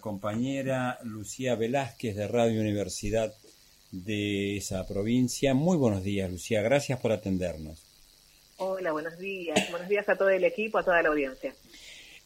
[0.00, 3.32] compañera Lucía Velázquez de Radio Universidad
[3.90, 5.54] de esa provincia.
[5.54, 6.62] Muy buenos días, Lucía.
[6.62, 7.82] Gracias por atendernos.
[8.58, 9.70] Hola, buenos días.
[9.70, 11.54] Buenos días a todo el equipo, a toda la audiencia.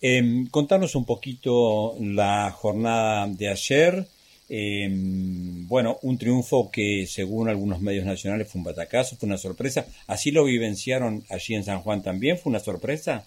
[0.00, 4.06] Eh, contanos un poquito la jornada de ayer.
[4.48, 9.86] Eh, bueno, un triunfo que según algunos medios nacionales fue un batacazo, fue una sorpresa.
[10.06, 12.38] ¿Así lo vivenciaron allí en San Juan también?
[12.38, 13.24] ¿Fue una sorpresa?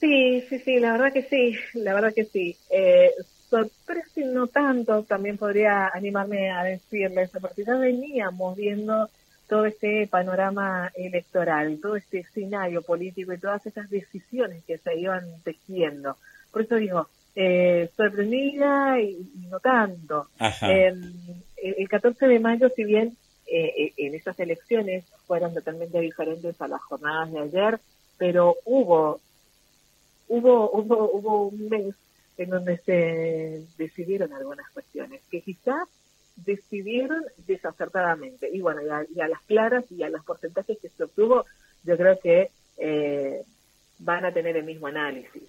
[0.00, 2.56] Sí, sí, sí, la verdad que sí, la verdad que sí.
[2.70, 3.12] Eh,
[3.50, 9.10] sorpresa y no tanto, también podría animarme a decirles, porque ya veníamos viendo
[9.48, 15.24] todo este panorama electoral, todo este escenario político y todas esas decisiones que se iban
[15.42, 16.16] tejiendo.
[16.52, 20.28] Por eso digo, eh, sorprendida y, no tanto.
[20.62, 20.94] Eh,
[21.56, 26.80] el 14 de mayo, si bien eh, en esas elecciones fueron totalmente diferentes a las
[26.82, 27.80] jornadas de ayer,
[28.16, 29.20] pero hubo
[30.30, 31.94] hubo, hubo, hubo un mes
[32.38, 35.88] en donde se decidieron algunas cuestiones que quizás
[36.36, 38.48] decidieron desacertadamente.
[38.50, 41.44] Y bueno, y a, las claras y a los porcentajes que se obtuvo,
[41.84, 43.42] yo creo que eh,
[43.98, 45.42] van a tener el mismo análisis.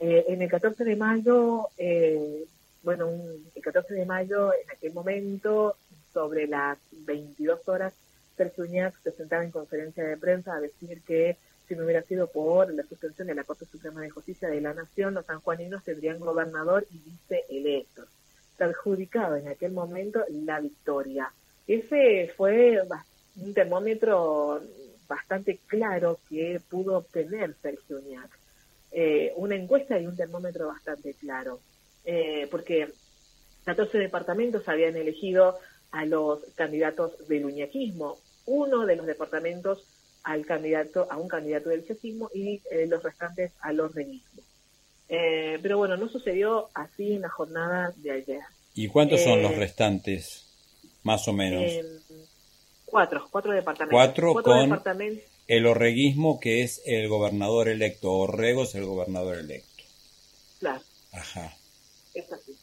[0.00, 2.44] Eh, en el 14 de mayo, eh,
[2.82, 3.10] bueno,
[3.54, 5.76] el 14 de mayo, en aquel momento,
[6.12, 7.92] sobre las 22 horas,
[8.36, 11.36] Sergio Uñac se sentaba en conferencia de prensa a decir que
[11.68, 14.72] si no hubiera sido por la suspensión de la Corte Suprema de Justicia de la
[14.72, 18.08] Nación, los sanjuaninos tendrían gobernador y vice electos.
[18.56, 21.30] Se adjudicaba en aquel momento la victoria.
[21.66, 22.80] Ese fue
[23.36, 24.62] un termómetro
[25.06, 28.30] bastante claro que pudo obtener Sergio Uñac.
[28.90, 31.60] Eh, una encuesta y un termómetro bastante claro.
[32.04, 32.88] Eh, porque
[33.64, 35.58] 14 departamentos habían elegido
[35.90, 38.18] a los candidatos del uñaquismo.
[38.46, 39.84] Uno de los departamentos
[40.22, 44.42] al candidato, a un candidato del chacismo y eh, los restantes al ordenismo.
[45.08, 48.40] Eh, pero bueno, no sucedió así en la jornada de ayer.
[48.74, 50.46] ¿Y cuántos son los eh, restantes,
[51.02, 51.64] más o menos?
[52.84, 53.96] cuatro, cuatro departamentos.
[53.96, 54.82] Cuatro, con
[55.46, 58.12] el orreguismo, que es el gobernador electo.
[58.12, 59.84] Orrego es el gobernador electo.
[60.58, 60.82] Claro.
[61.12, 61.56] Ajá.
[62.14, 62.56] Es así.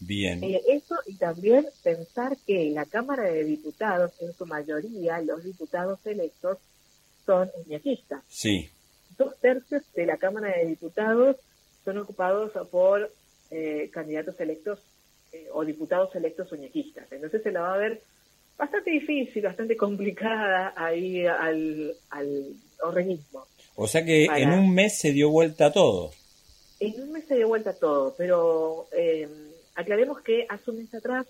[0.00, 0.42] Bien.
[0.42, 6.00] Eh, eso y también pensar que la Cámara de Diputados, en su mayoría, los diputados
[6.06, 6.58] electos
[7.26, 8.22] son uñaquistas.
[8.28, 8.70] Sí.
[9.18, 11.36] Dos tercios de la Cámara de Diputados
[11.84, 13.12] son ocupados por
[13.50, 14.78] eh, candidatos electos
[15.32, 17.10] eh, o diputados electos uñaquistas.
[17.12, 18.02] Entonces se la va a ver
[18.56, 23.46] bastante difícil, bastante complicada ahí al, al organismo.
[23.76, 26.10] O sea que en un mes se dio vuelta todo.
[26.80, 28.88] En un mes se dio vuelta todo, pero...
[28.92, 29.28] Eh,
[29.80, 31.26] Aclaremos que hace un mes atrás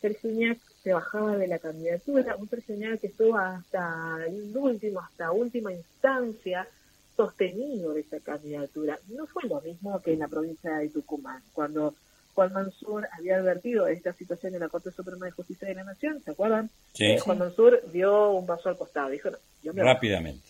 [0.00, 5.30] Sergio Uñac se bajaba de la candidatura, un Sergio que estuvo hasta el último, hasta
[5.30, 6.66] última instancia
[7.14, 8.98] sostenido de esa candidatura.
[9.08, 11.94] No fue lo mismo que en la provincia de Tucumán, cuando
[12.34, 15.84] Juan Mansur había advertido de esta situación en la Corte Suprema de Justicia de la
[15.84, 16.70] Nación, ¿se acuerdan?
[16.94, 19.28] Sí, eh, Juan Mansur dio un paso al costado, dijo,
[19.74, 20.48] rápidamente.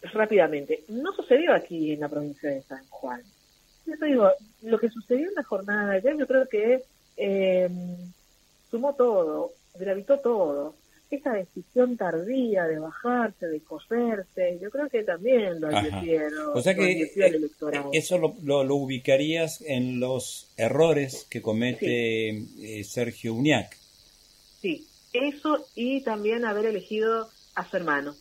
[0.00, 0.84] Rápidamente.
[0.88, 3.20] No sucedió aquí en la provincia de San Juan
[3.86, 4.30] yo te digo,
[4.62, 6.82] lo que sucedió en la jornada de ayer, yo creo que
[7.16, 7.68] eh,
[8.70, 10.74] sumó todo, gravitó todo.
[11.08, 16.56] Esa decisión tardía de bajarse, de coserse, yo creo que también lo advirtieron.
[16.56, 17.50] O sea que eh,
[17.92, 23.76] eso lo, lo, ubicarías en los errores que comete eh, Sergio Uñac.
[24.60, 28.16] Sí, eso y también haber elegido a su hermano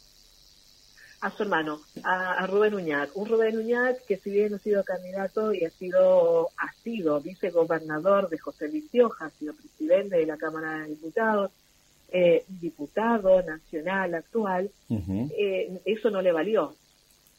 [1.25, 3.09] a su hermano, a, Rubén Uñac.
[3.17, 8.29] Un Rubén Uñac que si bien ha sido candidato y ha sido, ha sido vicegobernador
[8.29, 11.51] de José Vicioja, ha sido presidente de la Cámara de Diputados,
[12.11, 16.75] eh, diputado nacional actual, eh, eso no le valió.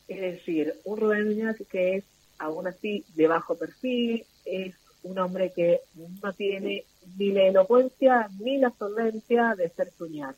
[0.08, 2.04] Es decir, un Rubén Uñac que es
[2.38, 4.74] aún así de bajo perfil, es
[5.04, 5.82] un hombre que
[6.20, 6.84] no tiene
[7.16, 10.34] ni la elocuencia ni la solvencia de ser Uñac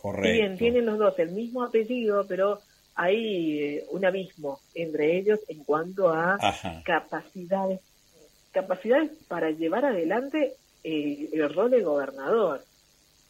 [0.00, 0.32] Correcto.
[0.32, 2.60] Bien, tienen los dos el mismo apellido, pero
[2.94, 6.38] hay eh, un abismo entre ellos en cuanto a
[6.84, 7.80] capacidades
[8.52, 12.64] capacidades para llevar adelante eh, el rol de gobernador.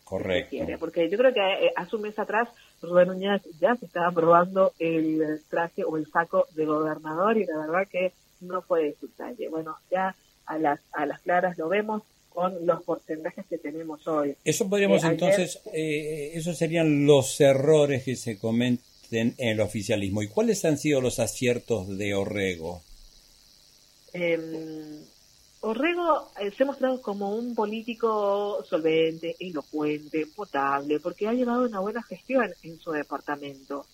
[0.04, 0.56] Correcto.
[0.78, 2.48] Porque yo creo que eh, hace un mes atrás
[2.82, 7.58] Rubén Núñez ya se estaba probando el traje o el saco de gobernador y la
[7.58, 9.48] verdad que no fue de su talle.
[9.48, 14.34] Bueno, ya a las, a las claras lo vemos, con los porcentajes que tenemos hoy.
[14.44, 18.80] Eso podríamos eh, entonces, eh, esos serían los errores que se cometen
[19.10, 20.22] en el oficialismo.
[20.22, 22.82] ¿Y cuáles han sido los aciertos de Orrego?
[24.12, 25.00] Eh,
[25.60, 32.02] Orrego se ha mostrado como un político solvente, elocuente, potable, porque ha llevado una buena
[32.02, 33.84] gestión en su departamento.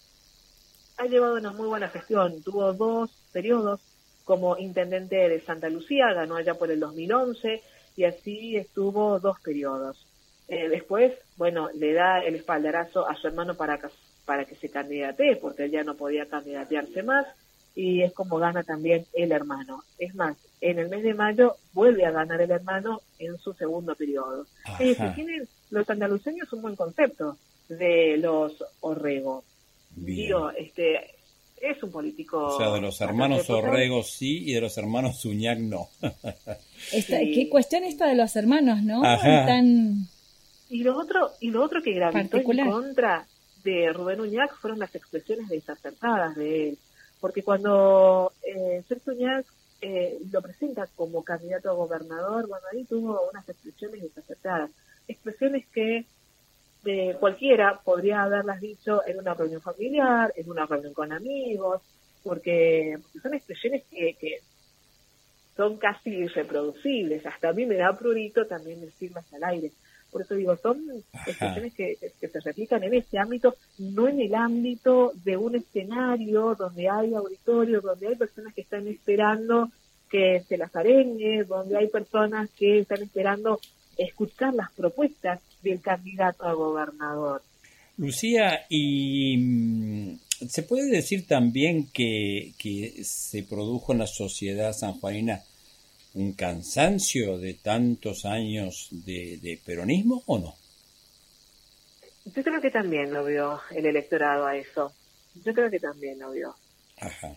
[0.99, 2.43] Ha llevado una muy buena gestión.
[2.43, 3.81] Tuvo dos periodos
[4.25, 7.63] como intendente de Santa Lucía, ganó allá por el 2011
[7.97, 10.07] y así estuvo dos periodos.
[10.49, 13.81] Eh, después, bueno, le da el espaldarazo a su hermano para,
[14.25, 17.27] para que se candidate, porque él ya no podía candidatearse más,
[17.75, 19.83] y es como gana también el hermano.
[19.99, 23.95] Es más, en el mes de mayo vuelve a ganar el hermano en su segundo
[23.95, 24.47] periodo.
[24.79, 27.37] Eh, tienen los andaluceños un buen concepto
[27.69, 29.45] de los Orrego.
[29.97, 31.16] Digo, este,
[31.61, 32.47] es un político.
[32.47, 35.89] O sea, de los hermanos Orrego sí y de los hermanos Uñac no.
[36.91, 39.03] Qué cuestión esta de los hermanos, ¿no?
[40.69, 43.27] Y lo otro, y lo otro que gravitó en contra
[43.63, 46.79] de Rubén Uñac fueron las expresiones desacertadas de él.
[47.21, 49.47] Porque cuando eh, Sergio Uñac
[49.81, 54.71] eh, lo presenta como candidato a gobernador, bueno, ahí tuvo unas expresiones desacertadas.
[55.09, 56.05] Expresiones que
[56.87, 61.83] eh, cualquiera podría haberlas dicho en una reunión familiar, en una reunión con amigos,
[62.23, 64.41] porque, son expresiones que, que
[65.57, 67.25] son casi irreproducibles.
[67.27, 69.73] Hasta a mí me da prurito también decirlas al aire.
[70.11, 75.13] Por eso digo, son expresiones que, se replican en ese ámbito, no en el ámbito
[75.25, 79.71] de un escenario donde hay auditorios, donde hay personas que están esperando
[80.11, 83.61] que se las arengue, donde hay personas que están esperando
[83.99, 87.43] escuchar las propuestas del candidato a gobernador.
[87.97, 90.19] Lucía, y mm,
[90.49, 95.43] se puede decir también que, que se produjo en la sociedad sanjuanina
[96.17, 100.55] un cansancio de tantos años de, peronismo o no?
[102.25, 104.93] Yo creo que también lo vio el electorado a eso.
[105.45, 106.55] Yo creo que también lo vio.
[106.99, 107.37] Ajá.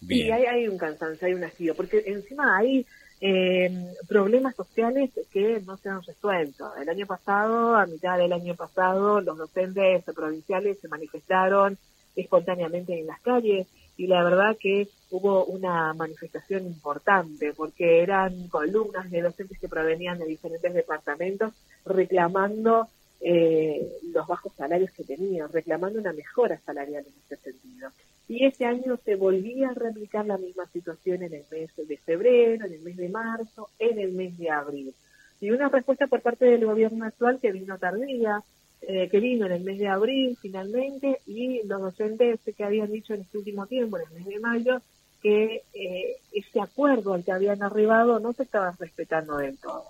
[0.00, 2.86] Y hay, hay un cansancio, hay un hastío, porque encima hay
[3.20, 3.70] eh,
[4.06, 6.74] problemas sociales que no se han resuelto.
[6.76, 11.78] El año pasado, a mitad del año pasado, los docentes provinciales se manifestaron
[12.14, 13.66] espontáneamente en las calles
[13.96, 20.18] y la verdad que hubo una manifestación importante porque eran columnas de docentes que provenían
[20.18, 21.52] de diferentes departamentos
[21.84, 22.88] reclamando
[23.20, 27.90] eh, los bajos salarios que tenían, reclamando una mejora salarial en ese sentido.
[28.28, 32.66] Y ese año se volvía a replicar la misma situación en el mes de febrero,
[32.66, 34.94] en el mes de marzo, en el mes de abril.
[35.40, 38.42] Y una respuesta por parte del gobierno actual que vino tardía,
[38.82, 43.14] eh, que vino en el mes de abril finalmente, y los docentes que habían dicho
[43.14, 44.82] en este último tiempo, en el mes de mayo,
[45.22, 49.84] que eh, ese acuerdo al que habían arribado no se estaba respetando del todo.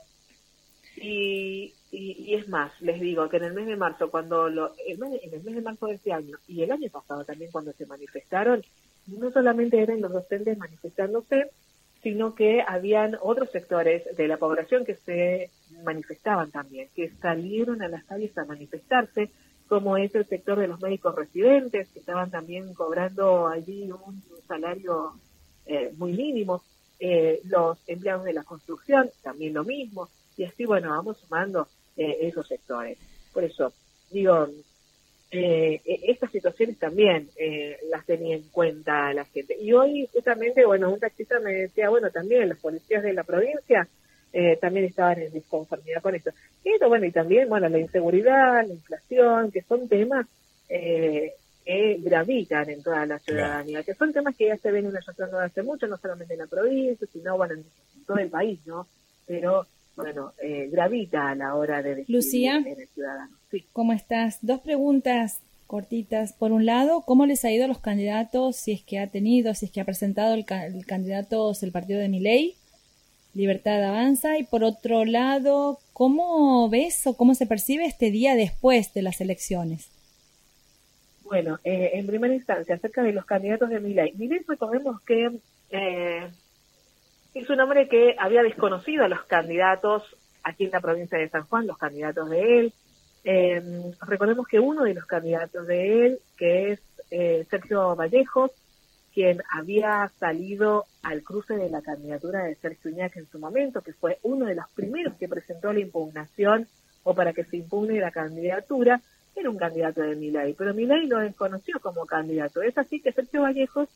[1.01, 5.03] Y, y, es más, les digo que en el mes de marzo, cuando lo, en
[5.33, 8.63] el mes de marzo de este año y el año pasado también cuando se manifestaron,
[9.07, 11.51] no solamente eran los docentes manifestándose,
[12.03, 15.51] sino que habían otros sectores de la población que se
[15.83, 19.31] manifestaban también, que salieron a las calles a manifestarse,
[19.69, 25.15] como es el sector de los médicos residentes, que estaban también cobrando allí un salario
[25.67, 26.63] eh, muy mínimo,
[27.01, 30.09] eh, los empleados de la construcción, también lo mismo,
[30.39, 32.97] y así, bueno, vamos sumando eh, esos sectores.
[33.35, 33.73] Por eso,
[34.11, 34.49] digo,
[35.31, 37.29] e-, estas situaciones también
[37.91, 39.55] las tenía en cuenta la gente.
[39.61, 43.87] Y hoy, justamente, bueno, un taxista me decía, bueno, también los policías de la provincia
[44.61, 46.31] también estaban en disconformidad con esto.
[46.65, 50.27] Y esto, bueno, y también, bueno, la inseguridad, la inflación, que son temas
[50.69, 55.39] eh, que gravitan en toda la ciudadanía, que son temas que ya se vienen ayudando
[55.39, 57.65] hace mucho, no solamente en la provincia, sino bueno, en
[58.07, 58.87] todo el país, ¿no?
[59.27, 59.67] Pero
[59.99, 63.37] bueno, eh, gravita a la hora de decidir Lucía, en el ciudadano.
[63.51, 63.65] Sí.
[63.73, 64.39] ¿Cómo estás?
[64.43, 66.33] Dos preguntas cortitas.
[66.33, 69.55] Por un lado, ¿cómo les ha ido a los candidatos, si es que ha tenido,
[69.55, 72.55] si es que ha presentado el, candidato el partido de mi ley,
[73.35, 74.39] Libertad Avanza?
[74.39, 79.21] Y por otro lado, ¿cómo ves o cómo se percibe este día después de las
[79.21, 79.91] elecciones?
[81.25, 84.13] Bueno, eh, en primera instancia, acerca de los candidatos de Milay.
[84.17, 85.31] Milay, recordemos que
[85.71, 86.29] eh,
[87.39, 90.03] es un hombre que había desconocido a los candidatos
[90.43, 92.73] aquí en la provincia de San Juan, los candidatos de él.
[93.25, 93.63] Eh,
[94.01, 96.81] recordemos que uno de los candidatos de él, que es
[97.11, 98.51] eh, Sergio Vallejos,
[99.15, 103.93] quien había salido al cruce de la candidatura de Sergio Uñac en su momento, que
[103.93, 106.67] fue uno de los primeros que presentó la impugnación
[107.05, 109.01] o para que se impugne la candidatura,
[109.35, 112.63] era un candidato de Milay, pero Milay lo desconoció como candidato.
[112.63, 113.89] Es así que Sergio Vallejos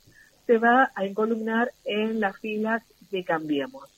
[0.46, 3.88] se va a encolumnar en las filas de Cambiemos.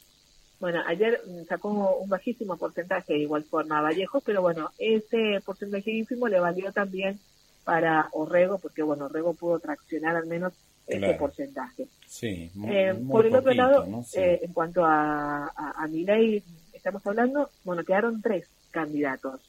[0.61, 5.90] Bueno, ayer sacó un bajísimo porcentaje de igual forma a Vallejos, pero bueno, ese porcentaje
[5.90, 7.18] ínfimo le valió también
[7.64, 10.52] para Orrego, porque bueno, Orrego pudo traccionar al menos
[10.87, 11.87] ese porcentaje.
[12.06, 16.42] Sí, eh, por el otro lado, eh, en cuanto a, a, a Milay,
[16.73, 19.40] estamos hablando, bueno, quedaron tres candidatos.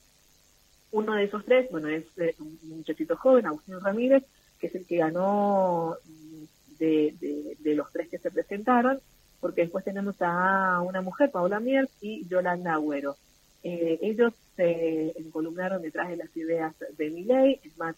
[0.92, 4.24] Uno de esos tres, bueno, es eh, un muchachito joven, Agustín Ramírez,
[4.58, 5.98] que es el que ganó
[6.80, 9.00] de, de, los tres que se presentaron,
[9.46, 13.16] porque después tenemos a una mujer, Paula Mier, y Yolanda Agüero.
[13.62, 17.96] Eh, ellos se encolumnaron detrás de las ideas de mi ley, es más,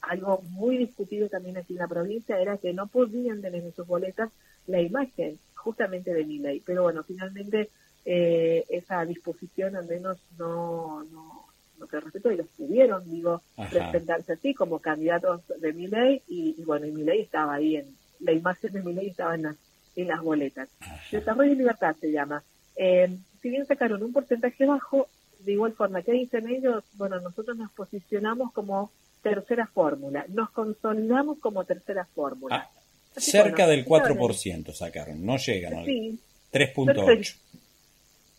[0.00, 3.84] algo muy discutido también aquí en la provincia era que no podían tener en sus
[3.84, 4.30] boletas
[4.68, 6.62] la imagen justamente de mi ley.
[6.64, 7.70] Pero bueno, finalmente
[8.04, 11.46] eh, esa disposición al menos no, no,
[11.80, 16.62] no te respeto y los pudieron, digo, presentarse así como candidatos de mi ley y,
[16.62, 17.88] bueno, y mi ley estaba ahí en,
[18.20, 19.56] la imagen de mi ley estaba en las,
[19.96, 20.68] en las boletas.
[21.10, 22.42] Desarrollo y libertad se llama.
[22.76, 25.08] Eh, si bien sacaron un porcentaje bajo,
[25.40, 26.84] de igual forma, ¿qué dicen ellos?
[26.94, 28.90] Bueno, nosotros nos posicionamos como
[29.22, 32.56] tercera fórmula, nos consolidamos como tercera fórmula.
[32.56, 32.70] Ah,
[33.16, 37.36] cerca del 4% sacaron, no llegan al 3.8.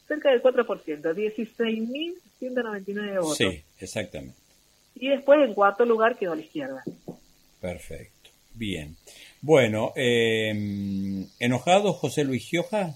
[0.08, 0.66] Cerca del 4%,
[2.40, 3.38] 16.199 votos.
[3.38, 4.38] Sí, exactamente.
[4.96, 6.84] Y después en cuarto lugar quedó a la izquierda.
[7.60, 8.96] Perfecto, bien.
[9.46, 10.50] Bueno, eh,
[11.40, 12.96] ¿enojado José Luis Gioja?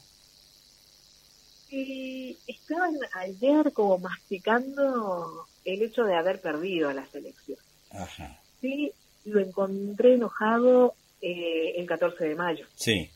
[1.69, 7.63] Y estaban ayer como masticando el hecho de haber perdido las elecciones.
[7.91, 8.41] Ajá.
[8.61, 8.91] Sí,
[9.25, 12.65] lo encontré enojado eh, el 14 de mayo.
[12.73, 13.11] Sí.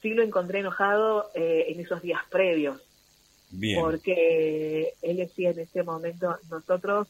[0.00, 2.80] Sí, lo encontré enojado eh, en esos días previos.
[3.50, 3.82] Bien.
[3.82, 7.06] Porque él decía en ese momento, nosotros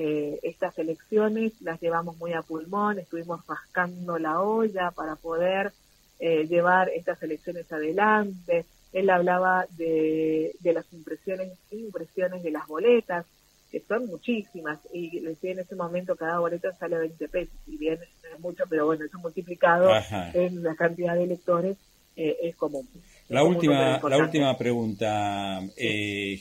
[0.00, 5.72] eh, estas elecciones las llevamos muy a pulmón, estuvimos rascando la olla para poder
[6.20, 8.64] llevar estas elecciones adelante.
[8.92, 13.24] Él hablaba de, de las impresiones, impresiones de las boletas,
[13.70, 17.76] que son muchísimas, y decía en ese momento cada boleta sale a 20 pesos, y
[17.76, 19.90] bien es mucho, pero bueno, eso multiplicado
[20.32, 21.76] en la cantidad de electores
[22.16, 22.82] eh, es como...
[23.28, 26.40] La última, la última pregunta, eh,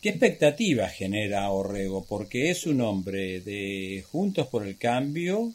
[0.00, 2.04] ¿qué expectativa genera Orrego?
[2.04, 5.52] Porque es un hombre de Juntos por el Cambio,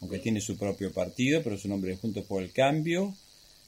[0.00, 3.14] aunque tiene su propio partido, pero es un hombre de Juntos por el Cambio,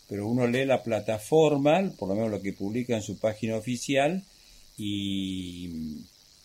[0.09, 4.23] pero uno lee la plataforma, por lo menos lo que publica en su página oficial,
[4.77, 6.03] y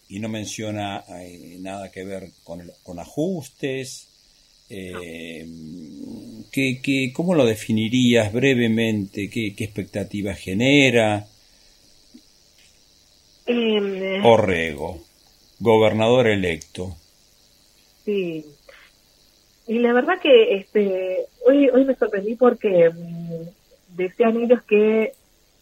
[0.09, 4.07] y no menciona eh, nada que ver con, con ajustes.
[4.69, 5.47] Eh,
[6.51, 9.29] ¿qué, cómo lo definirías brevemente?
[9.29, 11.27] ¿Qué, qué expectativa genera?
[13.51, 14.99] Eh, Orrego,
[15.59, 16.95] gobernador electo.
[18.05, 18.45] Sí.
[19.65, 25.13] Y la verdad que este hoy hoy me sorprendí porque mm, decían ellos que,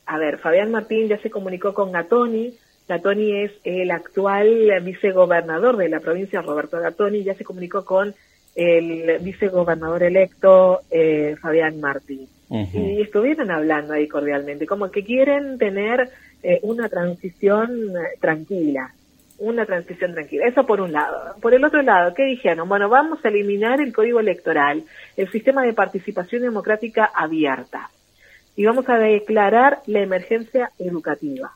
[0.05, 2.53] a ver, Fabián Martín ya se comunicó con Gatoni,
[2.89, 8.15] Gatoni es el actual vicegobernador de la provincia, Roberto Gatoni, ya se comunicó con
[8.55, 12.27] el vicegobernador electo eh, Fabián Martín.
[12.49, 16.09] Y estuvieron hablando ahí cordialmente, como que quieren tener
[16.43, 18.93] eh, una transición tranquila,
[19.39, 20.47] una transición tranquila.
[20.47, 21.35] Eso por un lado.
[21.41, 22.69] Por el otro lado, ¿qué dijeron?
[22.69, 24.83] Bueno, vamos a eliminar el código electoral,
[25.15, 27.89] el sistema de participación democrática abierta,
[28.55, 31.51] y vamos a declarar la emergencia educativa.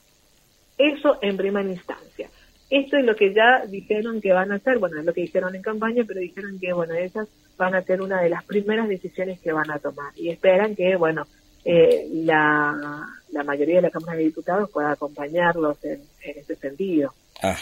[0.78, 2.30] Eso en primera instancia.
[2.70, 5.54] Esto es lo que ya dijeron que van a hacer, bueno, es lo que dijeron
[5.56, 9.42] en campaña, pero dijeron que, bueno, esas van a ser una de las primeras decisiones
[9.42, 11.28] que van a tomar y esperan que, bueno,
[11.66, 17.14] eh, la, la mayoría de la Cámara de Diputados pueda acompañarlos en, en ese sentido.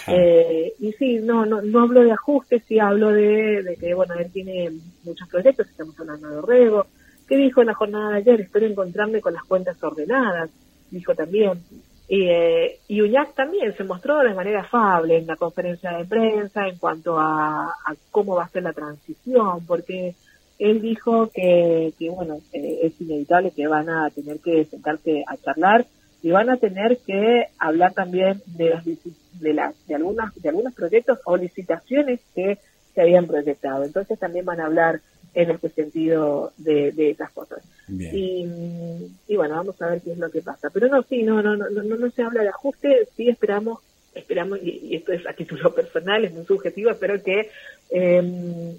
[0.08, 4.16] Eh, y sí, no, no, no hablo de ajustes, sí hablo de, de, que, bueno,
[4.16, 4.72] él tiene
[5.04, 6.88] muchos proyectos, estamos hablando de Rego,
[7.28, 10.50] que dijo en la jornada de ayer, espero encontrarme con las cuentas ordenadas,
[10.92, 11.64] dijo también,
[12.10, 16.80] eh, y Uñac también se mostró de manera afable en la conferencia de prensa en
[16.80, 17.72] cuanto a,
[18.10, 20.16] cómo va a ser la transición, porque
[20.60, 25.38] él dijo que, que bueno, eh, es inevitable que van a tener que sentarse a
[25.38, 25.86] charlar
[26.22, 30.74] y van a tener que hablar también de las de las de algunas de algunos
[30.74, 32.58] proyectos o licitaciones que
[32.94, 33.86] se habían proyectado.
[33.86, 35.00] Entonces también van a hablar
[35.34, 37.64] en este sentido de, de esas cosas.
[37.88, 38.46] Y,
[39.28, 40.70] y, bueno, vamos a ver qué es lo que pasa.
[40.72, 43.80] Pero no, sí, no, no, no, no, no se habla de ajuste, sí esperamos,
[44.14, 47.50] esperamos, y, esto es a título personal, es muy subjetivo, espero que,
[47.92, 48.76] eh,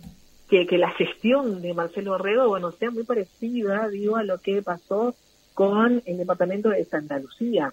[0.50, 4.62] que, que la gestión de Marcelo Orrego, bueno, sea muy parecida, digo, a lo que
[4.62, 5.14] pasó
[5.54, 7.73] con el departamento de Santa Lucía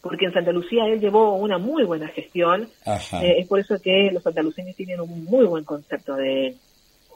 [0.00, 4.10] porque en Santa Lucía él llevó una muy buena gestión, eh, es por eso que
[4.12, 6.56] los santaluceños tienen un muy buen concepto de él.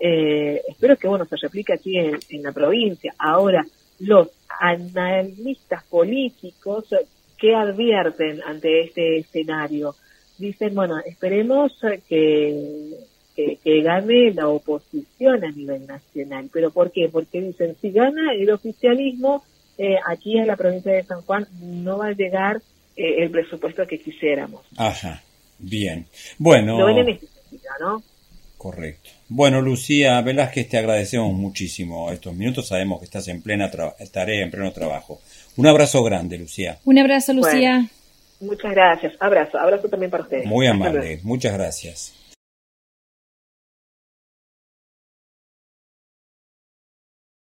[0.00, 3.14] Eh, espero que bueno se replique aquí en, la provincia.
[3.18, 3.64] Ahora,
[4.00, 4.28] los
[4.60, 6.86] analistas políticos
[7.38, 9.94] que advierten ante este escenario
[10.38, 11.72] dicen, bueno, esperemos
[12.08, 12.96] que,
[13.34, 16.48] que, gane la oposición a nivel nacional.
[16.52, 17.08] ¿Pero por qué?
[17.10, 19.42] Porque dicen, si gana el oficialismo,
[19.78, 22.60] eh, aquí en la provincia de San Juan no va a llegar
[22.96, 24.62] eh, el presupuesto que quisiéramos.
[24.76, 25.22] Ajá,
[25.58, 26.06] bien.
[26.38, 26.78] Bueno.
[26.78, 28.02] Lo ven en este sentido, ¿no?
[28.58, 29.10] Correcto.
[29.28, 32.68] Bueno, Lucía Velázquez, te agradecemos muchísimo estos minutos.
[32.68, 35.20] Sabemos que estás en plena tarea, en pleno trabajo.
[35.56, 36.78] Un abrazo grande, Lucía.
[36.84, 37.88] Un abrazo, Lucía.
[38.40, 39.14] muchas gracias.
[39.18, 39.58] Abrazo.
[39.58, 40.46] Abrazo también para ustedes.
[40.46, 41.18] Muy amable.
[41.24, 42.21] Muchas gracias.